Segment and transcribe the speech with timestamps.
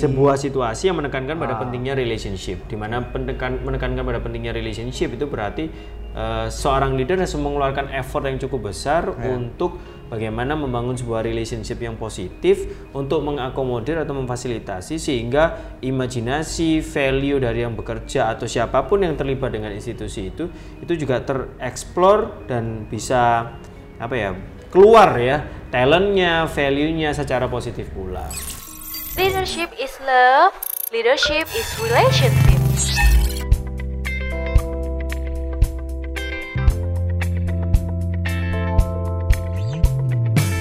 [0.00, 1.60] sebuah situasi yang menekankan pada Ah.
[1.60, 3.04] pentingnya relationship di mana
[3.60, 5.68] menekankan pada pentingnya relationship itu berarti
[6.10, 9.30] eh, seorang leader harus mengeluarkan effort yang cukup besar Ya.
[9.30, 9.78] untuk
[10.10, 17.78] bagaimana membangun sebuah relationship yang positif untuk mengakomodir atau memfasilitasi sehingga imajinasi value dari yang
[17.78, 20.50] bekerja atau siapa pun yang terlibat dengan institusi itu
[20.82, 23.54] itu juga tereksplor dan bisa
[24.02, 24.30] apa ya
[24.74, 28.26] keluar ya talentnya value-nya secara positif pula.
[29.16, 30.52] Leadership is love.
[30.92, 32.60] Leadership is relationship.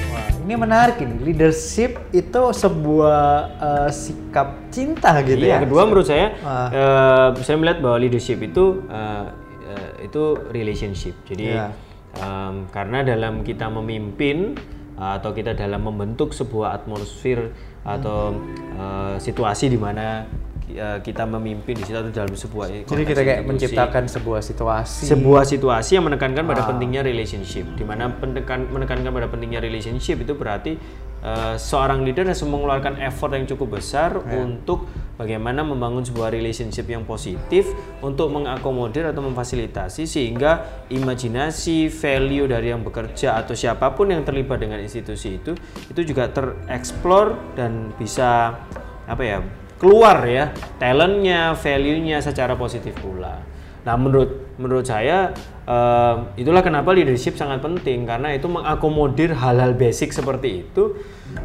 [0.10, 1.16] Wah, ini menarik ini.
[1.22, 3.22] Leadership itu sebuah
[3.58, 5.64] eh, sikap cinta gitu Iya, ya.
[5.64, 6.68] kedua menurut saya, Ah.
[6.72, 9.26] eh, saya melihat bahwa leadership itu eh,
[9.70, 11.16] eh, itu relationship.
[11.26, 11.70] Jadi Iya.
[12.18, 14.58] em, karena dalam kita memimpin
[15.00, 18.36] atau kita dalam membentuk sebuah atmosfer atau
[18.76, 20.28] eh, situasi di mana
[20.68, 25.04] eh, kita memimpin di situ atau dalam sebuah Jadi kita kayak institusi, menciptakan sebuah situasi.
[25.08, 26.68] sebuah situasi yang menekankan pada Ah.
[26.68, 28.12] pentingnya relationship di mana
[28.52, 30.76] menekankan pada pentingnya relationship itu berarti
[31.20, 34.40] eh, seorang leader harus mengeluarkan effort yang cukup besar Ya.
[34.40, 34.88] untuk
[35.20, 37.68] bagaimana membangun sebuah relationship yang positif
[38.00, 44.64] untuk mengakomodir atau memfasilitasi sehingga imajinasi value dari yang bekerja atau siapa pun yang terlibat
[44.64, 45.52] dengan institusi itu
[45.92, 48.56] itu juga tereksplor dan bisa
[49.04, 49.44] apa ya
[49.76, 53.59] keluar ya talentnya value-nya secara positif pula.
[53.90, 55.34] Nah, menurut menurut saya
[55.66, 60.94] eh, itulah kenapa leadership sangat penting karena itu mengakomodir hal-hal basic seperti itu.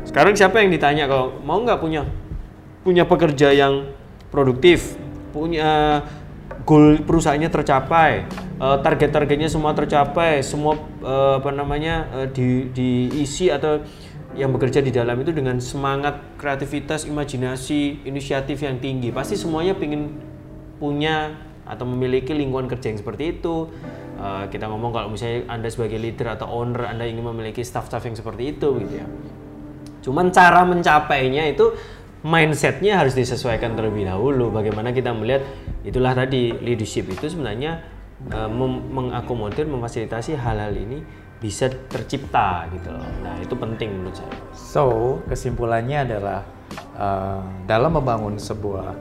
[0.05, 2.05] Sekarang siapa yang ditanya kalau mau nggak punya
[2.85, 3.97] punya pekerja yang
[4.29, 5.01] produktif,
[5.33, 6.05] punya
[6.69, 8.29] goal perusahaannya tercapai,
[8.61, 13.81] eh, target-targetnya semua tercapai, semua eh, apa namanya eh, di diisi atau
[14.37, 19.09] yang bekerja di dalam itu dengan semangat kreativitas, imajinasi, inisiatif yang tinggi.
[19.17, 20.13] Pasti semuanya ingin
[20.77, 21.33] punya
[21.65, 23.69] atau memiliki lingkungan kerja yang seperti itu.
[24.15, 28.17] Eh, kita ngomong kalau misalnya Anda sebagai leader atau owner Anda ingin memiliki staff-staff yang
[28.17, 29.07] seperti itu gitu ya.
[30.05, 31.73] Cuman cara mencapainya itu
[32.25, 34.53] mindsetnya harus disesuaikan terlebih dahulu.
[34.53, 35.45] Bagaimana kita melihat
[35.83, 37.81] itulah tadi leadership itu sebenarnya
[38.49, 41.05] mem- mengakomodir, memfasilitasi hal-hal ini
[41.45, 43.05] bisa tercipta gitu loh.
[43.21, 44.33] Nah itu penting menurut saya.
[44.57, 46.41] So, kesimpulannya adalah
[46.97, 48.97] eh, dalam membangun sebuah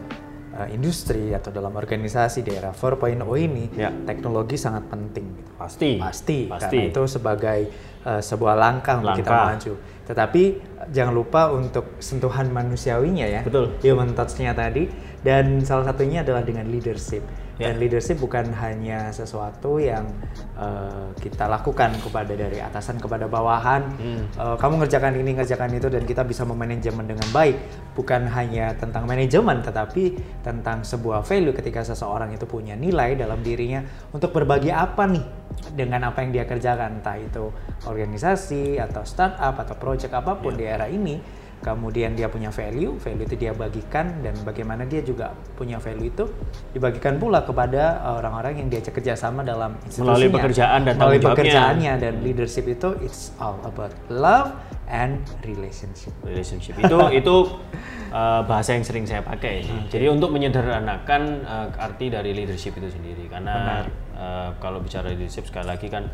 [0.53, 3.90] eh, industri atau dalam organisasi di era 4.0 ini, Ya.
[3.90, 5.25] teknologi sangat penting.
[5.36, 5.52] gitu.
[5.58, 5.91] Pasti.
[5.97, 6.78] Pasti, Pasti.
[6.78, 7.59] karena itu sebagai
[8.03, 9.50] eh, sebuah langkah untuk kita Langkah.
[9.56, 9.74] maju.
[10.03, 10.44] Tetapi
[10.92, 13.78] jangan lupa untuk sentuhan manusiawinya ya, Betul.
[13.80, 14.90] human touch-nya tadi,
[15.24, 17.24] dan salah satunya adalah dengan leadership.
[17.62, 17.70] Ya.
[17.70, 20.10] Dan leadership bukan hanya sesuatu yang
[20.58, 23.94] eh, kita lakukan kepada dari atasan kepada bawahan.
[23.94, 24.26] Hmm.
[24.26, 27.56] Eh, kamu ngerjakan ini, ngerjakan itu, dan kita bisa memanajemen dengan baik.
[27.94, 33.86] Bukan hanya tentang manajemen, tetapi tentang sebuah value ketika seseorang itu punya nilai dalam dirinya
[34.10, 35.43] untuk berbagi apa nih
[35.74, 37.50] dengan apa yang dia kerjakan, entah itu
[37.88, 41.41] organisasi atau startup atau project apa pun di era ini.
[41.64, 46.28] Kemudian dia punya value, value itu dia bagikan dan bagaimana dia juga punya value itu
[46.75, 50.12] dibagikan pula kepada orang-orang yang diajak kerjasama dalam institusinya.
[50.12, 51.40] Melalui pekerjaan dan Melalui tanggung jawabnya.
[51.40, 54.52] pekerjaannya dan leadership itu it's all about love
[54.92, 56.12] and relationship.
[56.28, 57.36] relationship itu itu
[58.12, 59.80] uh, bahasa yang sering saya pakai sih.
[59.88, 63.88] Jadi untuk menyederhanakan uh, arti dari leadership itu sendiri karena
[64.24, 66.08] uh, kalau bicara leadership sekali lagi kan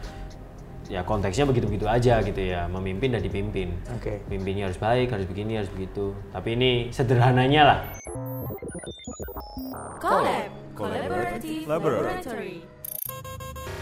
[0.89, 3.69] ya konteksnya begitu-begitu aja gitu ya memimpin dan dipimpin.
[3.93, 4.25] Oke.
[4.25, 6.17] Pimpinnya harus baik, harus begini, harus begitu.
[6.33, 7.79] Tapi ini sederhananya lah.
[10.01, 10.49] Collab.
[10.73, 12.63] Collaborative Laboratory.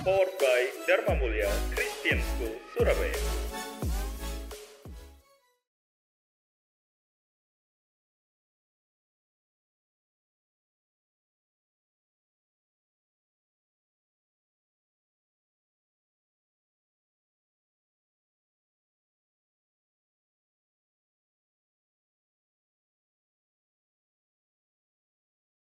[0.01, 3.66] Powered by Dharma Mulia Christian School Surabaya.